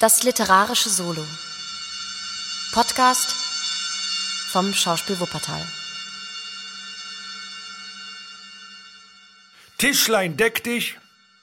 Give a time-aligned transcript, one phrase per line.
[0.00, 1.22] Das literarische Solo.
[2.72, 3.34] Podcast
[4.50, 5.60] vom Schauspiel Wuppertal.
[9.76, 10.96] Tischlein deck dich,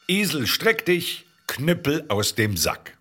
[0.07, 2.97] Esel streck dich, Knüppel aus dem Sack.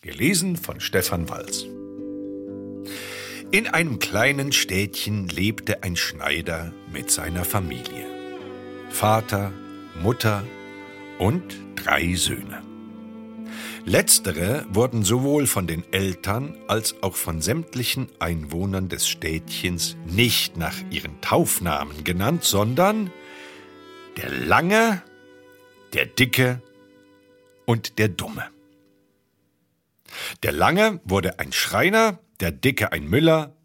[0.00, 1.64] Gelesen von Stefan Walz.
[3.50, 8.06] In einem kleinen Städtchen lebte ein Schneider mit seiner Familie.
[8.88, 9.52] Vater,
[10.00, 10.42] Mutter
[11.18, 12.67] und drei Söhne.
[13.88, 20.74] Letztere wurden sowohl von den Eltern als auch von sämtlichen Einwohnern des Städtchens nicht nach
[20.90, 23.10] ihren Taufnamen genannt, sondern
[24.18, 25.02] der Lange,
[25.94, 26.60] der Dicke
[27.64, 28.50] und der Dumme.
[30.42, 33.56] Der Lange wurde ein Schreiner, der Dicke ein Müller,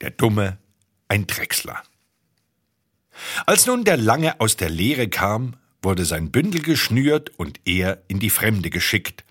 [0.00, 0.58] der Dumme
[1.08, 1.82] ein Drechsler.
[3.46, 8.20] Als nun der Lange aus der Lehre kam, wurde sein Bündel geschnürt und er in
[8.20, 9.24] die Fremde geschickt,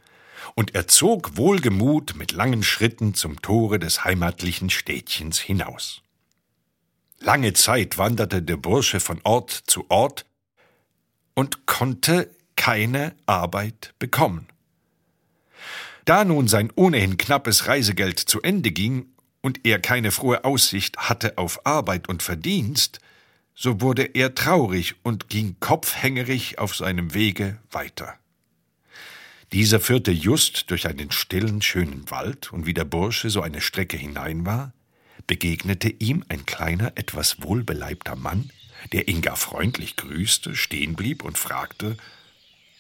[0.55, 6.01] und er zog wohlgemut mit langen Schritten zum Tore des heimatlichen Städtchens hinaus.
[7.19, 10.25] Lange Zeit wanderte der Bursche von Ort zu Ort
[11.33, 14.47] und konnte keine Arbeit bekommen.
[16.05, 19.05] Da nun sein ohnehin knappes Reisegeld zu Ende ging
[19.41, 22.99] und er keine frohe Aussicht hatte auf Arbeit und Verdienst,
[23.55, 28.18] so wurde er traurig und ging kopfhängerig auf seinem Wege weiter.
[29.51, 33.97] Dieser führte just durch einen stillen, schönen Wald, und wie der Bursche so eine Strecke
[33.97, 34.73] hinein war,
[35.25, 38.51] begegnete ihm ein kleiner, etwas wohlbeleibter Mann,
[38.93, 41.97] der ihn gar freundlich grüßte, stehen blieb und fragte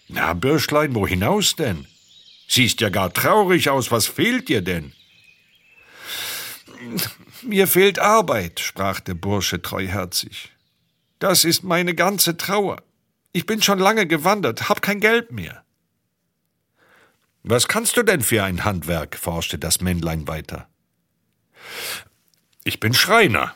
[0.07, 1.87] Na, Bürschlein, wo hinaus denn?
[2.47, 4.93] Siehst ja gar traurig aus, was fehlt dir denn?
[7.41, 10.51] Mir fehlt Arbeit, sprach der Bursche treuherzig.
[11.19, 12.81] Das ist meine ganze Trauer.
[13.33, 15.63] Ich bin schon lange gewandert, hab kein Geld mehr.
[17.51, 19.17] Was kannst du denn für ein Handwerk?
[19.17, 20.69] forschte das Männlein weiter.
[22.63, 23.55] Ich bin Schreiner.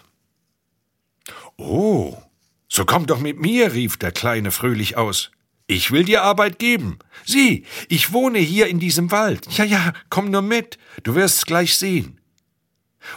[1.57, 2.19] Oh,
[2.67, 5.29] so komm doch mit mir, rief der Kleine fröhlich aus.
[5.67, 6.97] Ich will dir Arbeit geben.
[7.23, 9.45] Sieh, ich wohne hier in diesem Wald.
[9.55, 12.19] Ja, ja, komm nur mit, du wirst's gleich sehen.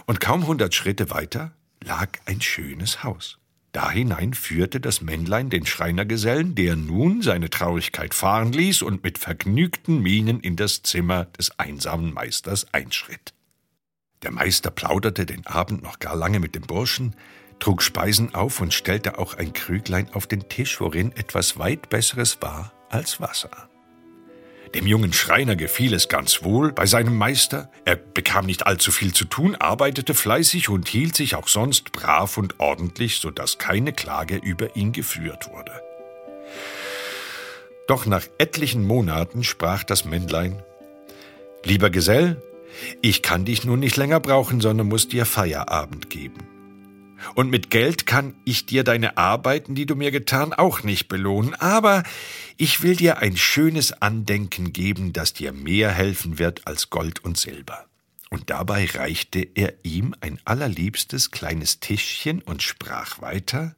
[0.05, 3.39] Und kaum hundert Schritte weiter lag ein schönes Haus.
[3.77, 9.19] Da hinein führte das Männlein den Schreinergesellen, der nun seine Traurigkeit fahren ließ und mit
[9.19, 13.35] vergnügten Mienen in das Zimmer des einsamen Meisters einschritt.
[14.23, 17.17] Der Meister plauderte den Abend noch gar lange mit dem Burschen,
[17.59, 22.41] trug Speisen auf und stellte auch ein Krüglein auf den Tisch, worin etwas weit Besseres
[22.41, 23.69] war als Wasser.
[24.77, 27.71] Dem jungen Schreiner gefiel es ganz wohl bei seinem Meister.
[27.87, 32.37] Er bekam nicht allzu viel zu tun, arbeitete fleißig und hielt sich auch sonst brav
[32.37, 35.73] und ordentlich, so dass keine Klage über ihn geführt wurde.
[37.89, 40.63] Doch nach etlichen Monaten sprach das Männlein
[41.65, 42.43] Lieber Gesell,
[43.01, 46.56] ich kann dich nun nicht länger brauchen, sondern muss dir Feierabend geben.
[47.35, 51.55] Und mit Geld kann ich dir deine Arbeiten, die du mir getan, auch nicht belohnen,
[51.55, 52.03] aber
[52.57, 57.37] ich will dir ein schönes Andenken geben, das dir mehr helfen wird als Gold und
[57.37, 57.87] Silber.
[58.31, 63.77] Und dabei reichte er ihm ein allerliebstes kleines Tischchen und sprach weiter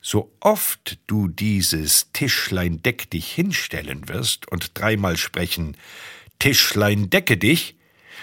[0.00, 5.76] So oft du dieses Tischlein deck dich hinstellen wirst und dreimal sprechen
[6.38, 7.76] Tischlein decke dich,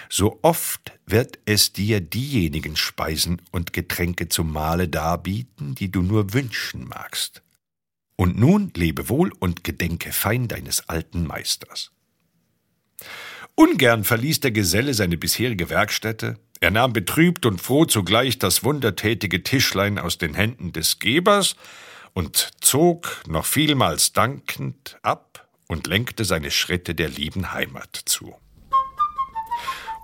[0.07, 6.33] so oft wird es dir diejenigen Speisen und Getränke zum Mahle darbieten, die du nur
[6.33, 7.41] wünschen magst.
[8.15, 11.91] Und nun lebe wohl und gedenke fein deines alten Meisters.
[13.55, 19.43] Ungern verließ der Geselle seine bisherige Werkstätte, er nahm betrübt und froh zugleich das wundertätige
[19.43, 21.55] Tischlein aus den Händen des Gebers
[22.13, 28.35] und zog, noch vielmals dankend, ab und lenkte seine Schritte der lieben Heimat zu.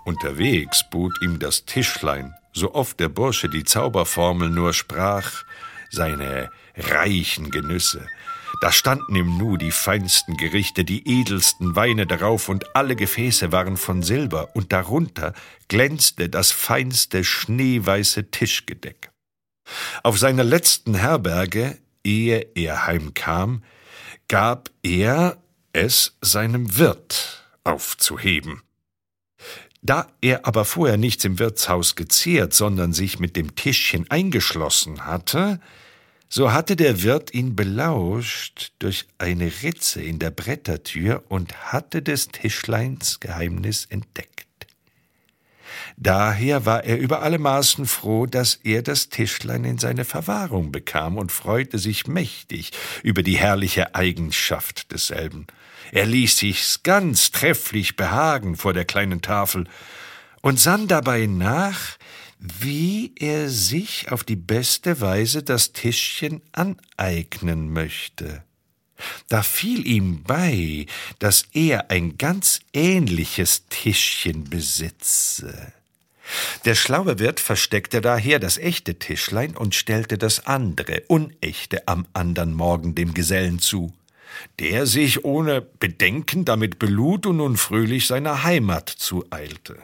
[0.06, 5.44] Unterwegs bot ihm das Tischlein, so oft der Bursche die Zauberformel nur sprach,
[5.90, 8.08] seine reichen Genüsse.
[8.62, 13.78] Da standen im Nu die feinsten Gerichte, die edelsten Weine darauf, und alle Gefäße waren
[13.78, 15.34] von Silber, und darunter
[15.68, 19.12] glänzte das feinste schneeweiße Tischgedeck.
[20.04, 23.64] Auf seiner letzten Herberge, ehe er heimkam,
[24.28, 25.38] gab er
[25.74, 28.62] es seinem Wirt aufzuheben.
[29.86, 35.60] Da er aber vorher nichts im Wirtshaus gezehrt, sondern sich mit dem Tischchen eingeschlossen hatte,
[36.28, 42.30] so hatte der Wirt ihn belauscht durch eine Ritze in der Brettertür und hatte des
[42.30, 44.48] Tischleins Geheimnis entdeckt.
[45.98, 51.16] Daher war er über alle Maßen froh, dass er das Tischlein in seine Verwahrung bekam
[51.20, 52.72] und freute sich mächtig
[53.04, 55.46] über die herrliche Eigenschaft desselben.
[55.92, 59.68] Er ließ sich's ganz trefflich behagen vor der kleinen Tafel
[60.42, 61.98] und sann dabei nach,
[62.40, 68.44] wie er sich auf die beste Weise das Tischchen aneignen möchte.
[69.28, 70.86] Da fiel ihm bei,
[71.20, 75.74] dass er ein ganz ähnliches Tischchen besitze.
[76.64, 82.54] Der schlaue Wirt versteckte daher das echte Tischlein und stellte das andere, unechte, am andern
[82.54, 83.94] Morgen dem Gesellen zu,
[84.60, 89.78] der sich ohne Bedenken damit belud und nun fröhlich seiner Heimat zueilte.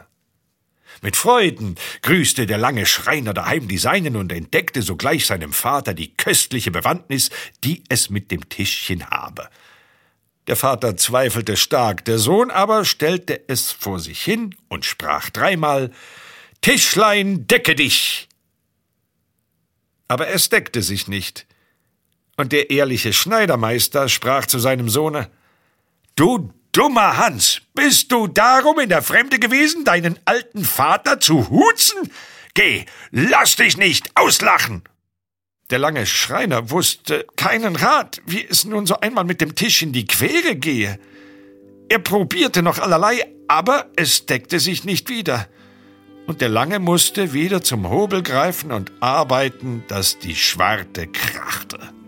[1.01, 6.13] Mit Freuden grüßte der lange Schreiner daheim die Seinen und entdeckte sogleich seinem Vater die
[6.15, 7.29] köstliche Bewandtnis,
[7.63, 9.49] die es mit dem Tischchen habe.
[10.47, 15.91] Der Vater zweifelte stark, der Sohn aber stellte es vor sich hin und sprach dreimal
[16.61, 18.27] Tischlein, decke dich.
[20.07, 21.47] Aber es deckte sich nicht.
[22.41, 25.29] Und der ehrliche Schneidermeister sprach zu seinem Sohne
[26.15, 32.11] Du dummer Hans, bist du darum in der Fremde gewesen, deinen alten Vater zu huzen?
[32.55, 34.81] Geh, lass dich nicht auslachen.
[35.69, 39.93] Der lange Schreiner wusste keinen Rat, wie es nun so einmal mit dem Tisch in
[39.93, 40.99] die Quere gehe.
[41.89, 45.47] Er probierte noch allerlei, aber es deckte sich nicht wieder
[46.25, 52.00] und der Lange musste wieder zum Hobel greifen und arbeiten, dass die Schwarte krachte.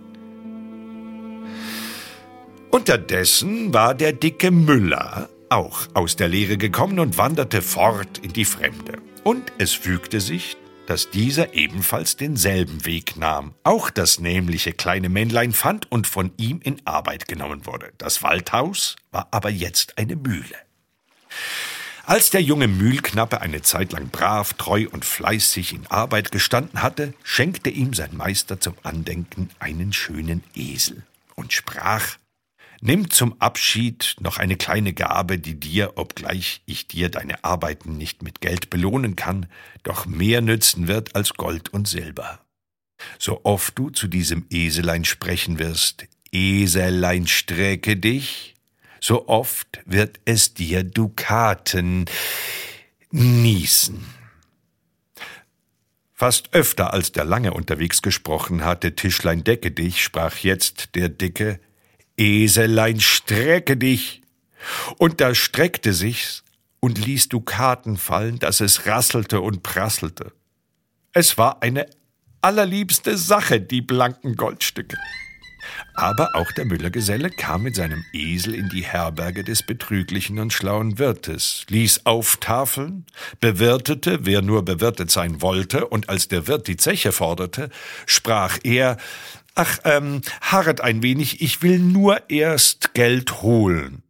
[2.74, 8.46] Unterdessen war der dicke Müller auch aus der Lehre gekommen und wanderte fort in die
[8.46, 8.98] Fremde.
[9.24, 15.54] Und es fügte sich, dass dieser ebenfalls denselben Weg nahm, auch das nämliche kleine Männlein
[15.54, 17.94] fand und von ihm in Arbeit genommen wurde.
[18.00, 20.56] Das Waldhaus war aber jetzt eine Mühle.
[22.08, 27.14] Als der junge Mühlknappe eine Zeit lang brav, treu und fleißig in Arbeit gestanden hatte,
[27.22, 31.04] schenkte ihm sein Meister zum Andenken einen schönen Esel
[31.36, 32.18] und sprach
[32.82, 38.24] Nimm zum Abschied noch eine kleine Gabe, die dir, obgleich ich dir deine Arbeiten nicht
[38.24, 39.46] mit Geld belohnen kann,
[39.84, 42.40] doch mehr nützen wird als Gold und Silber.
[43.20, 48.56] So oft du zu diesem Eselein sprechen wirst, Eselein strecke dich,
[49.00, 52.06] so oft wird es dir Dukaten
[53.12, 54.06] niesen.
[56.14, 61.60] Fast öfter als der lange unterwegs gesprochen hatte, Tischlein decke dich, sprach jetzt der Dicke,
[62.18, 64.22] Eselein strecke dich.
[64.98, 66.44] Und da streckte sich's
[66.80, 70.32] und ließ Dukaten fallen, dass es rasselte und prasselte.
[71.14, 71.86] Es war eine
[72.42, 74.98] allerliebste Sache, die blanken Goldstücke.
[75.96, 80.98] Aber auch der Müllergeselle kam mit seinem Esel in die Herberge des betrüglichen und schlauen
[80.98, 83.06] Wirtes, ließ auftafeln,
[83.40, 87.70] bewirtete, wer nur bewirtet sein wollte, und als der Wirt die Zeche forderte,
[88.06, 88.98] sprach er
[89.56, 94.04] Ach, ähm, harret ein wenig, ich will nur erst Geld holen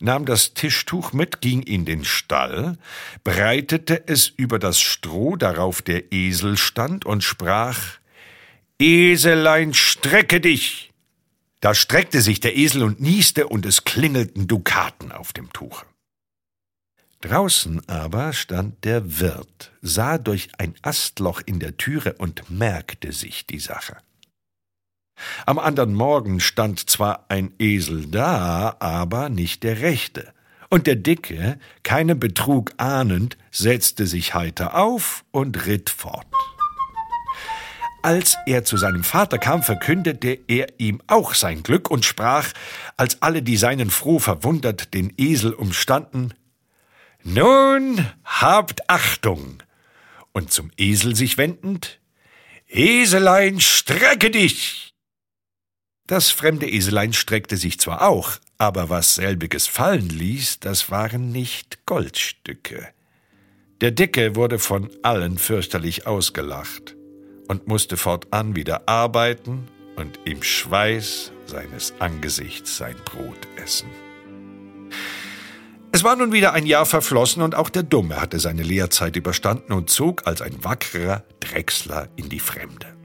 [0.00, 2.78] nahm das Tischtuch mit, ging in den Stall,
[3.22, 7.78] breitete es über das Stroh, darauf der Esel stand, und sprach
[8.78, 10.90] Eselein, strecke dich!
[11.60, 15.84] Da streckte sich der Esel und nieste, und es klingelten Dukaten auf dem Tuche.
[17.20, 23.44] Draußen aber stand der Wirt, sah durch ein Astloch in der Türe und merkte sich
[23.44, 23.98] die Sache.
[25.46, 30.32] Am andern Morgen stand zwar ein Esel da, aber nicht der rechte,
[30.68, 36.26] und der Dicke, keinen Betrug ahnend, setzte sich heiter auf und ritt fort.
[38.02, 42.48] Als er zu seinem Vater kam, verkündete er ihm auch sein Glück und sprach,
[42.96, 46.32] als alle die seinen froh verwundert den Esel umstanden,
[47.22, 49.62] Nun habt Achtung!
[50.32, 52.00] Und zum Esel sich wendend,
[52.68, 54.89] Eselein, strecke dich!
[56.10, 61.86] Das fremde Eselein streckte sich zwar auch, aber was selbiges fallen ließ, das waren nicht
[61.86, 62.88] Goldstücke.
[63.80, 66.96] Der Dicke wurde von allen fürchterlich ausgelacht
[67.46, 73.88] und musste fortan wieder arbeiten und im Schweiß seines Angesichts sein Brot essen.
[75.92, 79.72] Es war nun wieder ein Jahr verflossen und auch der Dumme hatte seine Lehrzeit überstanden
[79.72, 82.96] und zog als ein wackerer Drechsler in die Fremde.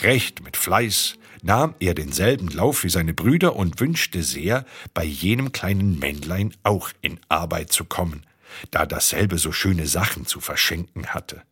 [0.00, 5.52] Recht mit Fleiß nahm er denselben Lauf wie seine Brüder und wünschte sehr, bei jenem
[5.52, 8.26] kleinen Männlein auch in Arbeit zu kommen,
[8.72, 11.42] da dasselbe so schöne Sachen zu verschenken hatte.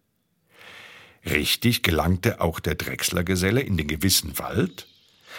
[1.25, 4.89] Richtig gelangte auch der Drechslergeselle in den gewissen Wald,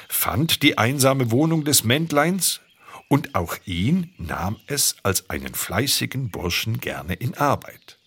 [0.07, 2.61] fand die einsame Wohnung des Mäntleins,
[3.07, 7.99] und auch ihn nahm es als einen fleißigen Burschen gerne in Arbeit.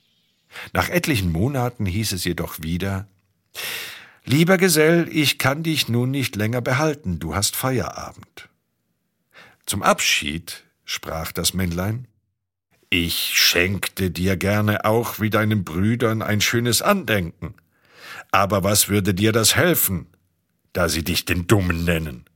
[0.72, 3.06] Nach etlichen Monaten hieß es jedoch wieder
[4.30, 8.50] Lieber Gesell, ich kann dich nun nicht länger behalten, du hast Feierabend.
[9.64, 12.06] Zum Abschied sprach das Männlein
[12.90, 17.54] Ich schenkte dir gerne auch wie deinen Brüdern ein schönes Andenken.
[18.30, 20.08] Aber was würde dir das helfen,
[20.74, 22.26] da sie dich den Dummen nennen?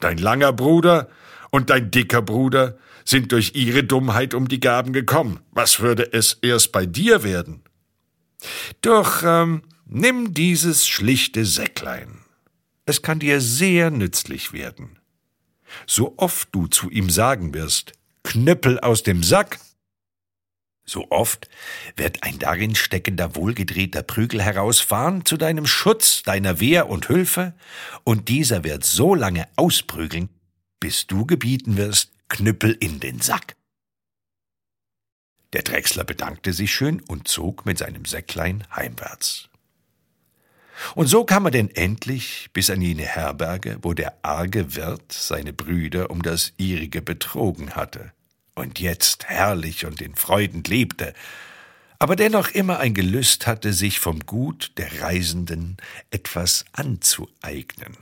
[0.00, 1.08] Dein langer Bruder
[1.50, 2.76] und dein dicker Bruder
[3.06, 5.40] sind durch ihre Dummheit um die Gaben gekommen.
[5.50, 7.62] Was würde es erst bei dir werden?
[8.82, 12.20] Doch ähm, nimm dieses schlichte Säcklein.
[12.86, 14.98] Es kann dir sehr nützlich werden.
[15.86, 17.92] So oft du zu ihm sagen wirst,
[18.22, 19.58] Knüppel aus dem Sack,
[20.84, 21.48] so oft
[21.96, 27.54] wird ein darin steckender wohlgedrehter Prügel herausfahren zu deinem Schutz, deiner Wehr und Hülfe,
[28.02, 30.28] und dieser wird so lange ausprügeln,
[30.80, 33.56] bis du gebieten wirst, Knüppel in den Sack.
[35.52, 39.49] Der Drechsler bedankte sich schön und zog mit seinem Säcklein heimwärts.
[40.94, 45.52] Und so kam er denn endlich bis an jene Herberge, wo der arge Wirt seine
[45.52, 48.12] Brüder um das ihrige betrogen hatte
[48.54, 51.14] und jetzt herrlich und in Freuden lebte,
[51.98, 55.76] aber dennoch immer ein Gelüst hatte, sich vom Gut der Reisenden
[56.10, 57.96] etwas anzueignen.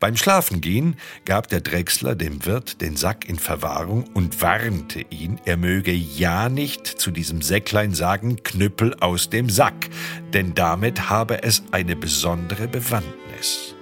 [0.00, 5.58] Beim Schlafengehen gab der Drechsler dem Wirt den Sack in Verwahrung und warnte ihn, er
[5.58, 9.90] möge ja nicht zu diesem Säcklein sagen Knüppel aus dem Sack,
[10.32, 13.74] denn damit habe es eine besondere Bewandtnis.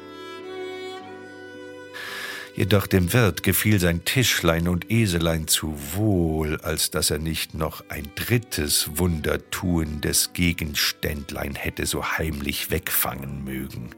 [2.56, 7.84] Jedoch dem Wirt gefiel sein Tischlein und Eselein zu wohl, als dass er nicht noch
[7.90, 13.90] ein drittes wundertuendes Gegenständlein hätte so heimlich wegfangen mögen.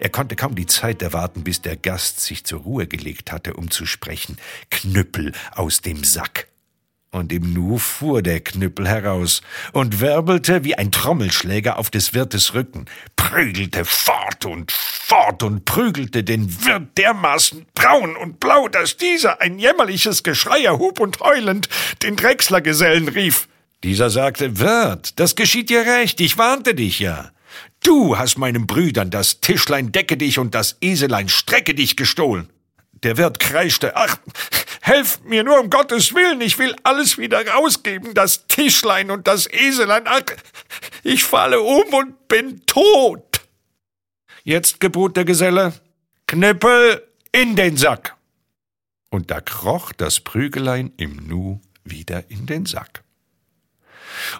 [0.00, 3.70] Er konnte kaum die Zeit erwarten, bis der Gast sich zur Ruhe gelegt hatte, um
[3.70, 4.36] zu sprechen.
[4.70, 6.48] Knüppel aus dem Sack.
[7.10, 9.40] Und im Nu fuhr der Knüppel heraus
[9.72, 16.24] und wirbelte wie ein Trommelschläger auf des Wirtes Rücken, prügelte fort und fort und prügelte
[16.24, 21.68] den Wirt dermaßen braun und blau, dass dieser ein jämmerliches Geschrei erhub und heulend
[22.02, 23.48] den Drechslergesellen rief.
[23.84, 27.30] Dieser sagte, Wirt, das geschieht dir recht, ich warnte dich ja.
[27.84, 32.48] Du hast meinen Brüdern das Tischlein decke dich und das Eselein strecke dich gestohlen.
[33.02, 34.16] Der Wirt kreischte, ach,
[34.80, 39.46] helft mir nur um Gottes Willen, ich will alles wieder rausgeben, das Tischlein und das
[39.46, 40.22] Eselein, ach,
[41.02, 43.42] ich falle um und bin tot.
[44.44, 45.74] Jetzt gebot der Geselle,
[46.26, 48.16] Knippel in den Sack.
[49.10, 53.04] Und da kroch das Prügelein im Nu wieder in den Sack.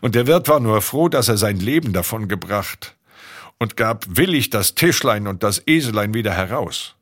[0.00, 2.93] Und der Wirt war nur froh, dass er sein Leben davon gebracht
[3.64, 6.96] und gab willig das Tischlein und das Eselein wieder heraus.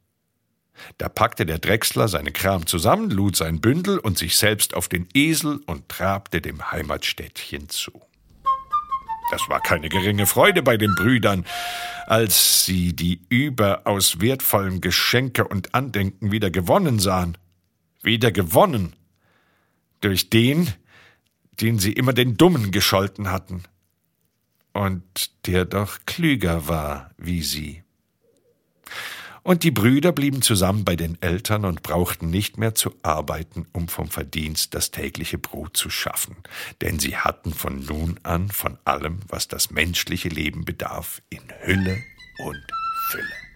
[0.96, 5.08] Da packte der Drechsler seine Kram zusammen, lud sein Bündel und sich selbst auf den
[5.12, 8.00] Esel und trabte dem Heimatstädtchen zu.
[9.32, 11.44] Das war keine geringe Freude bei den Brüdern,
[12.06, 17.36] als sie die überaus wertvollen Geschenke und Andenken wieder gewonnen sahen.
[18.02, 18.94] Wieder gewonnen.
[20.00, 20.72] Durch den,
[21.60, 23.64] den sie immer den Dummen gescholten hatten
[24.72, 27.82] und der doch klüger war wie sie.
[29.44, 33.88] Und die Brüder blieben zusammen bei den Eltern und brauchten nicht mehr zu arbeiten, um
[33.88, 36.36] vom Verdienst das tägliche Brot zu schaffen,
[36.80, 41.98] denn sie hatten von nun an von allem, was das menschliche Leben bedarf, in Hülle
[42.46, 42.62] und
[43.10, 43.51] Fülle.